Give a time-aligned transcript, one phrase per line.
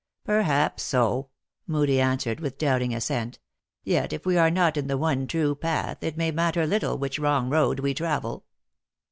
[0.23, 1.29] "Perhaps so,"
[1.67, 3.37] Moodie answered, with doubting as sent."
[3.83, 7.19] Yet if we are not in the one true path^ it may matter little which
[7.19, 8.45] wrong road we travel."